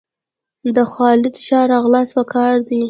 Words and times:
د 0.75 0.77
خالد 0.91 1.35
ښه 1.45 1.59
راغلاست 1.73 2.11
په 2.17 2.23
کار 2.33 2.55
دئ! 2.67 2.79